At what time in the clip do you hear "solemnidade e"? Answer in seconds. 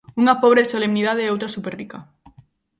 0.73-1.31